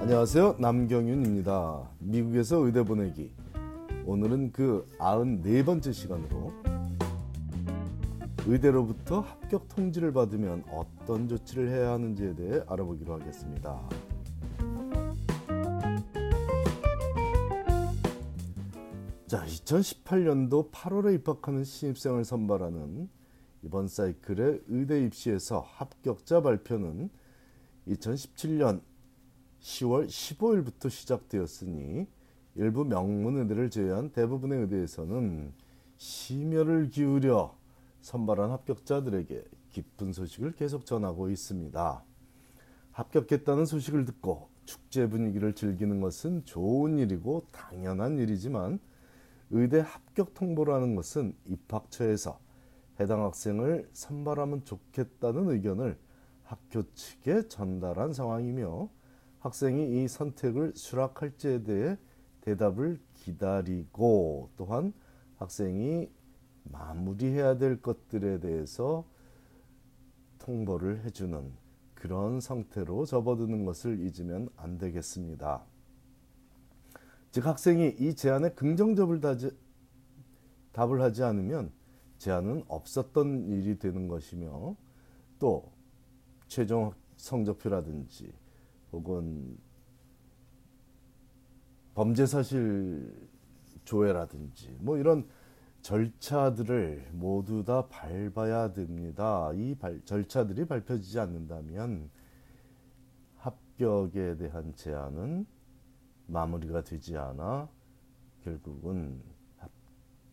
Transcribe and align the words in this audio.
안녕하세요. 0.00 0.56
남경윤입니다. 0.58 1.90
미국에서 1.98 2.56
의대 2.56 2.82
보내기. 2.82 3.30
오늘은 4.06 4.50
그 4.50 4.86
94번째 4.98 5.92
시간으로 5.92 6.54
의대로부터 8.46 9.20
합격 9.20 9.68
통지를 9.68 10.14
받으면 10.14 10.64
어떤 10.70 11.28
조치를 11.28 11.68
해야 11.68 11.92
하는지에 11.92 12.34
대해 12.34 12.62
알아보기로 12.66 13.12
하겠습니다. 13.12 13.78
자, 19.26 19.44
2018년도 19.44 20.72
8월에 20.72 21.14
입학하는 21.16 21.62
신입생을 21.62 22.24
선발하는 22.24 23.10
이번 23.64 23.86
사이클의 23.86 24.62
의대 24.68 25.04
입시에서 25.04 25.60
합격자 25.60 26.40
발표는 26.40 27.10
2017년 27.86 28.80
10월 29.60 30.06
15일부터 30.06 30.88
시작되었으니 30.88 32.06
일부 32.54 32.84
명문 32.84 33.36
의대를 33.36 33.70
제외한 33.70 34.10
대부분의 34.10 34.62
의대에서는 34.62 35.52
심혈을 35.96 36.88
기울여 36.88 37.56
선발한 38.00 38.50
합격자들에게 38.50 39.44
기쁜 39.70 40.12
소식을 40.12 40.52
계속 40.52 40.86
전하고 40.86 41.30
있습니다. 41.30 42.02
합격했다는 42.92 43.66
소식을 43.66 44.04
듣고 44.06 44.48
축제 44.64 45.08
분위기를 45.08 45.54
즐기는 45.54 46.00
것은 46.00 46.44
좋은 46.44 46.98
일이고 46.98 47.46
당연한 47.52 48.18
일이지만 48.18 48.80
의대 49.50 49.80
합격 49.80 50.34
통보라는 50.34 50.94
것은 50.94 51.34
입학처에서 51.46 52.38
해당 52.98 53.24
학생을 53.24 53.88
선발하면 53.92 54.64
좋겠다는 54.64 55.50
의견을 55.50 55.98
학교 56.44 56.82
측에 56.94 57.48
전달한 57.48 58.12
상황이며 58.12 58.88
학생이 59.40 60.02
이 60.02 60.08
선택을 60.08 60.72
수락할지에 60.76 61.62
대해 61.62 61.98
대답을 62.42 63.00
기다리고 63.14 64.50
또한 64.56 64.92
학생이 65.36 66.10
마무리해야 66.64 67.58
될 67.58 67.80
것들에 67.80 68.40
대해서 68.40 69.04
통보를 70.38 71.04
해주는 71.04 71.52
그런 71.94 72.40
상태로 72.40 73.04
접어드는 73.06 73.64
것을 73.64 74.00
잊으면 74.00 74.48
안 74.56 74.78
되겠습니다. 74.78 75.62
즉 77.30 77.46
학생이 77.46 77.96
이 77.98 78.14
제안에 78.14 78.50
긍정적을 78.50 79.20
다지, 79.20 79.50
답을 80.72 81.00
하지 81.00 81.22
않으면 81.22 81.72
제안은 82.18 82.64
없었던 82.68 83.48
일이 83.48 83.78
되는 83.78 84.08
것이며 84.08 84.76
또 85.38 85.70
최종 86.48 86.92
성적표라든지 87.16 88.32
혹은 88.92 89.58
범죄 91.94 92.26
사실 92.26 93.28
조회라든지 93.84 94.76
뭐 94.80 94.96
이런 94.96 95.26
절차들을 95.82 97.10
모두 97.12 97.64
다 97.64 97.88
밟아야 97.88 98.72
됩니다. 98.72 99.50
이 99.54 99.74
발, 99.74 100.00
절차들이 100.04 100.66
밟혀지지 100.66 101.18
않는다면 101.18 102.10
합격에 103.36 104.36
대한 104.36 104.74
제안은 104.74 105.46
마무리가 106.26 106.84
되지 106.84 107.16
않아 107.16 107.68
결국은 108.42 109.22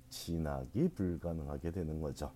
진학이 0.10 0.90
불가능하게 0.90 1.72
되는 1.72 2.00
거죠. 2.02 2.32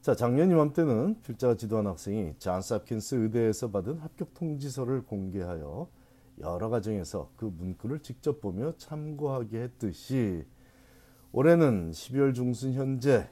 자, 0.00 0.14
작년 0.14 0.50
이맘때는 0.50 1.20
필자가 1.20 1.56
지도한 1.56 1.86
학생이 1.86 2.32
잔스 2.38 2.72
홉킨스 2.72 3.16
의대에서 3.16 3.70
받은 3.70 3.98
합격 3.98 4.32
통지서를 4.32 5.04
공개하여 5.04 5.90
여러 6.38 6.70
가정에서 6.70 7.30
그 7.36 7.44
문구를 7.44 8.00
직접 8.00 8.40
보며 8.40 8.74
참고하게 8.78 9.60
했듯이 9.60 10.46
올해는 11.32 11.90
12월 11.90 12.34
중순 12.34 12.72
현재 12.72 13.28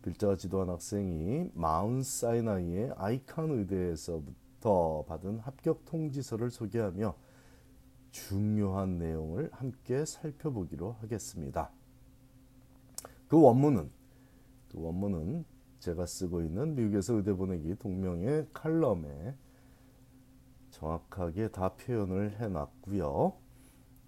필자가 0.00 0.36
지도한 0.36 0.70
학생이 0.70 1.50
마운 1.52 2.02
사이나이의 2.02 2.94
아이칸 2.96 3.50
의대에서부터 3.50 5.04
받은 5.06 5.40
합격 5.40 5.84
통지서를 5.84 6.50
소개하며 6.50 7.14
중요한 8.12 8.96
내용을 8.96 9.50
함께 9.52 10.06
살펴보기로 10.06 10.92
하겠습니다. 11.02 11.70
그 13.28 13.38
원문은 13.38 13.90
그 13.90 14.01
원문은 14.72 15.44
제가 15.78 16.06
쓰고 16.06 16.42
있는 16.42 16.74
미국에서 16.74 17.14
의대 17.14 17.32
보내기 17.32 17.76
동명의 17.76 18.46
칼럼에 18.52 19.34
정확하게 20.70 21.48
다 21.48 21.74
표현을 21.74 22.40
해놨고요. 22.40 23.32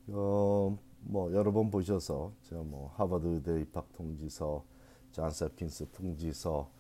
어, 0.08 0.78
뭐 1.00 1.32
여러 1.32 1.52
번 1.52 1.70
보셔서 1.70 2.32
제가 2.42 2.62
뭐 2.62 2.92
하버드 2.94 3.26
의대 3.26 3.60
입학 3.60 3.92
통지서, 3.92 4.64
홉킨스 5.16 5.90
통지서, 5.92 6.70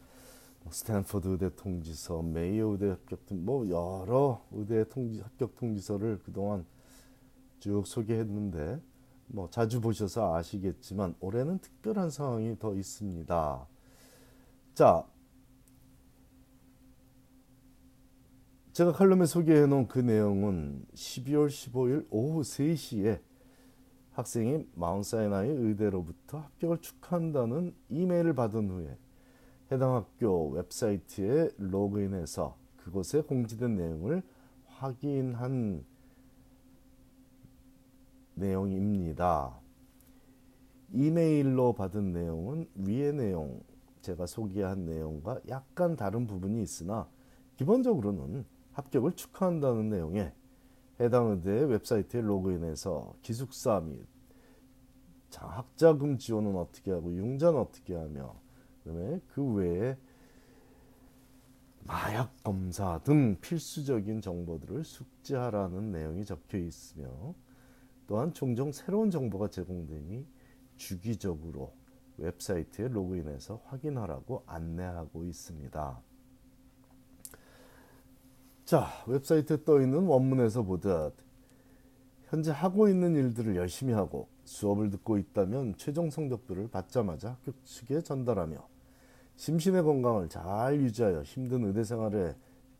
뭐 0.62 0.72
스탠퍼드 0.72 1.28
의대 1.28 1.54
통지서, 1.54 2.22
메이요 2.22 2.68
의대 2.68 2.88
합격 2.88 3.26
통뭐 3.26 3.68
여러 3.68 4.42
의대 4.52 4.88
통지 4.88 5.20
합격 5.20 5.54
통지서를 5.56 6.20
그동안 6.24 6.64
쭉 7.60 7.86
소개했는데 7.86 8.80
뭐 9.26 9.48
자주 9.50 9.80
보셔서 9.80 10.34
아시겠지만 10.34 11.14
올해는 11.20 11.58
특별한 11.58 12.10
상황이 12.10 12.58
더 12.58 12.74
있습니다. 12.74 13.66
자, 14.74 15.06
제가 18.72 18.90
칼럼에 18.90 19.24
소개해 19.26 19.66
놓은 19.66 19.86
그 19.86 20.00
내용은 20.00 20.84
12월 20.94 21.46
15일 21.46 22.08
오후 22.10 22.40
3시에 22.40 23.20
학생이 24.14 24.66
마운사이나이 24.74 25.48
의대로부터 25.48 26.38
합격을 26.38 26.78
축하한다는 26.78 27.72
이메일을 27.88 28.34
받은 28.34 28.68
후에 28.68 28.98
해당 29.70 29.94
학교 29.94 30.48
웹사이트에 30.50 31.50
로그인해서 31.56 32.56
그곳에 32.78 33.20
공지된 33.20 33.76
내용을 33.76 34.24
확인한 34.66 35.84
내용입니다. 38.34 39.56
이메일로 40.92 41.74
받은 41.74 42.12
내용은 42.12 42.68
위의 42.74 43.12
내용, 43.12 43.62
제가 44.04 44.26
소개한 44.26 44.84
내용과 44.84 45.40
약간 45.48 45.96
다른 45.96 46.26
부분이 46.26 46.62
있으나 46.62 47.08
기본적으로는 47.56 48.44
합격을 48.72 49.12
축하한다는 49.12 49.88
내용에 49.88 50.32
해당 51.00 51.30
의대 51.30 51.50
웹사이트에 51.64 52.20
로그인해서 52.20 53.14
기숙사 53.22 53.80
및 53.80 54.06
학자금 55.36 56.18
지원은 56.18 56.54
어떻게 56.54 56.92
하고 56.92 57.12
융자는 57.12 57.58
어떻게 57.58 57.94
하며 57.94 58.36
그다음에 58.84 59.20
그 59.28 59.42
외에 59.54 59.96
마약 61.80 62.30
검사 62.44 62.98
등 63.00 63.38
필수적인 63.40 64.20
정보들을 64.20 64.84
숙지하라는 64.84 65.90
내용이 65.90 66.24
적혀 66.24 66.58
있으며 66.58 67.34
또한 68.06 68.32
종종 68.32 68.70
새로운 68.70 69.10
정보가 69.10 69.48
제공되니 69.48 70.26
주기적으로 70.76 71.72
웹사이트에 72.18 72.88
로그인해서 72.88 73.60
확인하라고 73.66 74.44
안내하고 74.46 75.24
있습니다. 75.24 76.00
자, 78.64 78.86
웹사이트에 79.06 79.64
떠 79.64 79.80
있는 79.80 80.04
원문에서 80.06 80.62
보듯 80.62 81.14
현재 82.28 82.50
하고 82.50 82.88
있는 82.88 83.14
일들을 83.14 83.56
열심히 83.56 83.92
하고 83.92 84.28
수업을 84.44 84.90
듣고 84.90 85.18
있다면 85.18 85.74
최종 85.76 86.10
성적표를 86.10 86.68
받자마자 86.68 87.30
학교 87.30 87.52
측에 87.64 88.00
전달하며 88.00 88.56
심신의 89.36 89.82
건강을 89.82 90.28
잘 90.28 90.80
유지하여 90.80 91.22
힘든 91.22 91.64
의대 91.64 91.84
생활에 91.84 92.34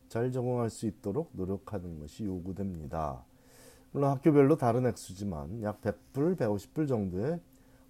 잘 0.07 0.31
적응할 0.31 0.69
수 0.69 0.85
있도록 0.85 1.29
노력하는 1.33 1.99
것이 1.99 2.25
요구됩니다. 2.25 3.23
물론 3.91 4.11
학교별로 4.11 4.57
다른 4.57 4.85
액수지만 4.85 5.61
약 5.61 5.81
100불, 5.81 6.37
150불 6.37 6.87
정도의 6.87 7.39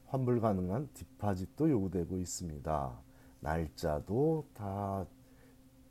환불 0.08 0.40
가능한 0.40 0.90
디파짓도 0.94 1.70
요구되고 1.70 2.18
있습니다. 2.20 3.00
날짜도 3.40 4.48
다 4.54 5.06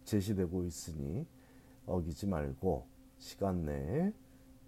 제시되고 0.04 0.64
있으니 0.64 1.26
어기지 1.86 2.26
말고 2.26 2.86
시간 3.18 3.64
내에 3.64 4.12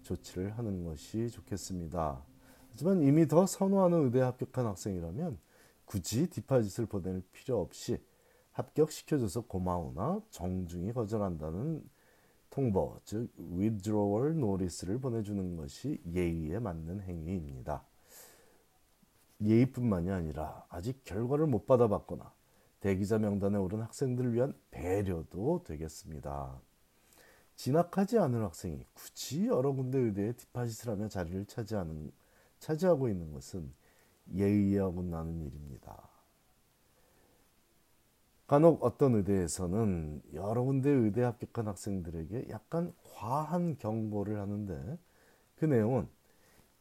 조치를 0.03 0.57
하는 0.57 0.83
것이 0.85 1.29
좋겠습니다. 1.29 2.23
하지만 2.71 3.01
이미 3.01 3.27
더 3.27 3.45
선호하는 3.45 4.05
의대에 4.05 4.21
합격한 4.21 4.65
학생이라면 4.65 5.37
굳이 5.85 6.29
디파짓을 6.29 6.85
보낼 6.85 7.23
필요 7.31 7.59
없이 7.59 8.01
합격시켜줘서 8.51 9.41
고마우나 9.41 10.21
정중히 10.29 10.91
거절한다는 10.93 11.83
통보, 12.49 12.99
즉 13.03 13.29
withdrawal 13.37 14.35
notice를 14.35 14.99
보내주는 14.99 15.55
것이 15.57 16.01
예의에 16.11 16.59
맞는 16.59 17.01
행위입니다. 17.01 17.83
예의뿐만이 19.41 20.09
아니라 20.09 20.65
아직 20.69 21.03
결과를 21.03 21.47
못 21.47 21.65
받아봤거나 21.65 22.31
대기자 22.79 23.17
명단에 23.17 23.57
오른 23.57 23.81
학생들을 23.81 24.33
위한 24.33 24.53
배려도 24.71 25.63
되겠습니다. 25.65 26.59
진학하지 27.55 28.19
않은 28.19 28.43
학생이 28.43 28.85
굳이 28.93 29.47
여러 29.47 29.73
군데 29.73 29.97
의대에 29.97 30.33
뒷파짓을 30.33 30.93
하며 30.93 31.07
자리를 31.07 31.45
차지하는, 31.45 32.11
차지하고 32.59 33.09
있는 33.09 33.31
것은 33.33 33.73
예의에 34.35 34.79
어긋나는 34.79 35.41
일입니다. 35.41 36.09
간혹 38.45 38.83
어떤 38.83 39.15
의대에서는 39.15 40.21
여러 40.33 40.63
군데 40.63 40.89
의대 40.89 41.21
합격한 41.23 41.67
학생들에게 41.67 42.47
약간 42.49 42.93
과한 43.03 43.77
경고를 43.77 44.39
하는데 44.39 44.97
그 45.55 45.65
내용은 45.65 46.07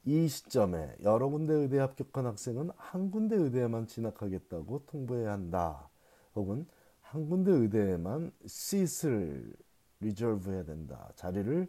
이 0.06 0.29
시점에 0.29 0.94
여러 1.03 1.29
군데 1.29 1.53
의대 1.53 1.79
합격한 1.81 2.26
학생은 2.26 2.70
한 2.76 3.11
군데 3.11 3.35
의대에만 3.35 3.88
진학하겠다고 3.88 4.85
통보해야 4.87 5.32
한다. 5.32 5.91
혹은 6.37 6.64
한 7.03 7.29
군데 7.29 7.50
의대에만 7.50 8.31
시트를 8.47 9.53
리저브해야 9.99 10.64
된다. 10.64 11.11
자리를 11.17 11.69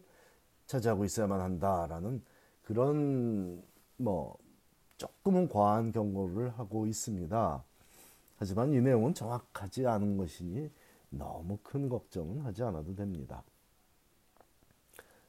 차지하고 0.68 1.06
있어야만 1.06 1.42
한다라는 1.42 2.22
그런 2.62 3.64
뭐 3.98 4.38
조금은 4.98 5.50
과한 5.50 5.92
경고를 5.92 6.50
하고 6.60 6.86
있습니다. 6.86 7.64
하지만 8.38 8.72
이 8.72 8.80
내용은 8.82 9.16
정확하지 9.16 9.88
않은 9.88 10.16
것이니 10.16 10.70
너무 11.10 11.58
큰 11.64 11.90
걱정은 11.90 12.42
하지 12.42 12.62
않아도 12.62 12.94
됩니다. 12.96 13.44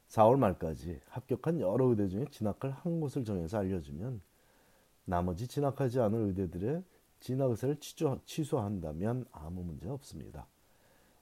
4월 0.09 0.37
말까지 0.37 0.99
합격한 1.09 1.59
여러 1.59 1.85
의대 1.85 2.07
중에 2.07 2.25
진학할 2.31 2.71
한 2.71 2.99
곳을 2.99 3.23
정해서 3.23 3.59
알려주면 3.59 4.21
나머지 5.05 5.47
진학하지 5.47 5.99
않은 5.99 6.27
의대들의 6.27 6.83
진학 7.19 7.51
의사를 7.51 7.75
취소, 8.25 8.59
한다면 8.59 9.25
아무 9.31 9.63
문제 9.63 9.87
없습니다. 9.89 10.47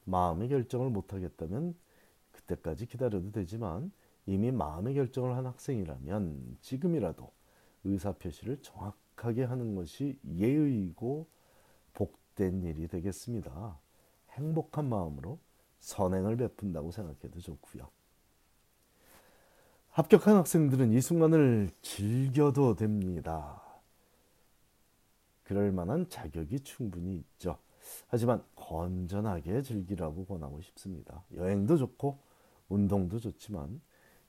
마음의 0.05 0.49
결정을 0.49 0.89
못하겠다면 0.89 1.75
그때까지 2.31 2.85
기다려도 2.85 3.31
되지만 3.31 3.91
이미 4.25 4.51
마음의 4.51 4.93
결정을 4.93 5.35
한 5.35 5.45
학생이라면 5.47 6.57
지금이라도 6.61 7.29
의사 7.83 8.11
표시를 8.13 8.61
정확하게 8.61 9.43
하는 9.43 9.75
것이 9.75 10.17
예의이고 10.25 11.27
복된 11.93 12.63
일이 12.63 12.87
되겠습니다. 12.87 13.79
행복한 14.31 14.87
마음으로 14.87 15.39
선행을 15.79 16.37
베푼다고 16.37 16.91
생각해도 16.91 17.39
좋고요. 17.39 17.96
합격한 19.97 20.35
학생들은 20.35 20.93
이 20.93 21.01
순간을 21.01 21.71
즐겨도 21.81 22.75
됩니다. 22.75 23.63
그럴 25.41 25.71
만한 25.71 26.07
자격이 26.07 26.59
충분히 26.59 27.15
있죠. 27.15 27.57
하지만 28.07 28.43
건전하게 28.55 29.63
즐기라고 29.63 30.25
권하고 30.25 30.61
싶습니다. 30.61 31.23
여행도 31.33 31.77
좋고 31.77 32.19
운동도 32.69 33.19
좋지만 33.19 33.81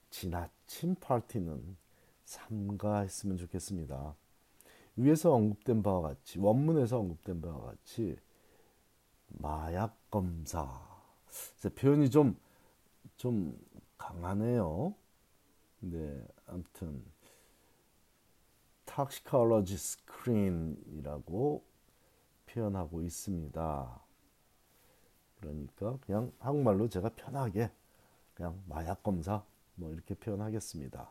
지나친 0.09 0.95
파티는 0.99 1.77
삼가했으면 2.25 3.37
좋겠습니다. 3.37 4.15
위에서 4.95 5.35
언급된 5.35 5.83
바와 5.83 6.01
같이 6.01 6.39
원문에서 6.39 6.97
언급된 6.97 7.41
바와 7.41 7.65
같이 7.65 8.17
마약 9.27 9.95
검사 10.09 10.67
표현이 11.75 12.09
좀좀 12.09 13.55
강하네요. 13.99 14.95
네, 15.81 16.27
아무튼 16.45 17.03
toxicology 18.85 19.75
screen이라고 19.75 21.63
표현하고 22.47 23.01
있습니다. 23.01 24.01
그러니까 25.39 25.97
그냥 26.01 26.31
한국말로 26.39 26.89
제가 26.89 27.09
편하게 27.09 27.71
그냥 28.33 28.61
마약 28.67 29.03
검사 29.03 29.43
뭐 29.75 29.93
이렇게 29.93 30.15
표현하겠습니다. 30.15 31.09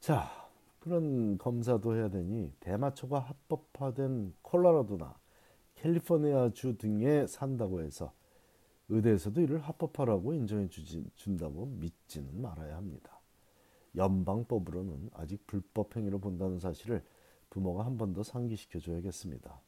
자, 0.00 0.30
그런 0.80 1.38
검사도 1.38 1.96
해야 1.96 2.08
되니 2.08 2.52
대마초가 2.60 3.18
합법화된 3.18 4.34
콜로라도나 4.42 5.18
캘리포니아주 5.76 6.76
등에 6.78 7.26
산다고 7.26 7.80
해서 7.80 8.12
의대에서도 8.88 9.40
이를 9.40 9.60
합법화라고 9.60 10.34
인정해 10.34 10.68
주지, 10.68 11.04
준다고 11.16 11.66
믿지는 11.66 12.40
말아야 12.40 12.76
합니다. 12.76 13.20
연방법으로는 13.96 15.10
아직 15.14 15.46
불법 15.46 15.96
행위로 15.96 16.18
본다는 16.20 16.58
사실을 16.58 17.04
부모가 17.50 17.86
한 17.86 17.96
번 17.96 18.12
더 18.12 18.22
상기시켜 18.22 18.80
줘야겠습니다. 18.80 19.60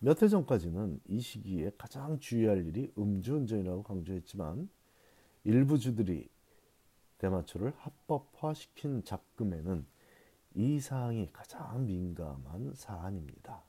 몇 0.00 0.22
해 0.22 0.28
전까지는 0.28 1.00
이 1.06 1.20
시기에 1.20 1.72
가장 1.78 2.18
주의할 2.18 2.66
일이 2.66 2.92
음주운전이라고 2.98 3.82
강조했지만 3.82 4.68
일부 5.44 5.78
주들이 5.78 6.28
대마초를 7.18 7.72
합법화시킨 7.76 9.04
작금에는 9.04 9.86
이 10.54 10.80
사항이 10.80 11.30
가장 11.32 11.86
민감한 11.86 12.72
사안입니다. 12.74 13.62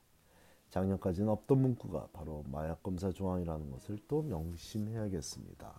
작년까지는 0.70 1.28
없던 1.28 1.58
문구가 1.58 2.08
바로 2.12 2.44
마약 2.50 2.82
검사 2.82 3.10
조항이라는 3.10 3.70
것을 3.70 3.98
또 4.08 4.22
명심해야겠습니다. 4.22 5.72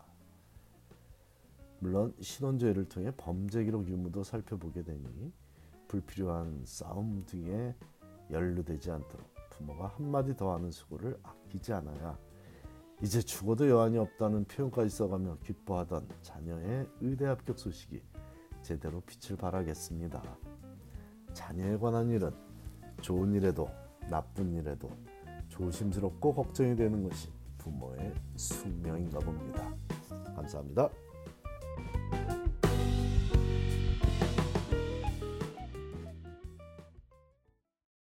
물론 1.80 2.14
신원조회를 2.20 2.90
통해 2.90 3.12
범죄 3.16 3.64
기록 3.64 3.88
유무도 3.88 4.24
살펴보게 4.24 4.84
되니 4.84 5.32
불필요한 5.88 6.64
싸움 6.66 7.24
등에 7.26 7.76
연루되지 8.32 8.92
않도록 8.92 9.28
부모가 9.52 9.88
한마디 9.88 10.36
더 10.36 10.54
하는 10.54 10.72
수고를 10.72 11.18
아끼지 11.24 11.74
않아야 11.74 12.18
이제 13.02 13.22
죽어도 13.22 13.70
여한이 13.70 13.98
없다는 13.98 14.46
표현까지 14.46 14.90
써가며 14.90 15.38
기뻐하던 15.44 16.08
자녀의 16.24 16.90
의대 17.02 17.26
합격 17.26 17.60
소식이 17.60 18.02
제대로 18.64 19.02
빛을 19.02 19.38
발하겠습니다. 19.38 20.22
자녀에 21.34 21.78
관한 21.78 22.10
일은 22.10 22.32
좋은 23.02 23.34
일에도 23.34 23.70
나쁜 24.10 24.54
일에도 24.54 24.90
조심스럽고 25.50 26.34
걱정이 26.34 26.76
되는 26.76 27.08
것이 27.08 27.30
부모의 27.58 28.14
숙명인가 28.36 29.20
봅니다. 29.20 29.74
감사합니다. 30.36 30.90